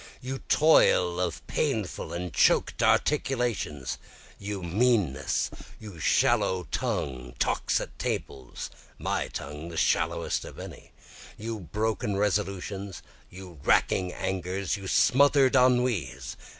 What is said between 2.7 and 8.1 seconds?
articulations, you meannesses, You shallow tongue talks at